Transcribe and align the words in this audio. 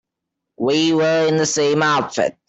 We 0.57 0.93
were 0.93 1.27
in 1.27 1.37
the 1.37 1.45
same 1.45 1.83
outfit. 1.83 2.35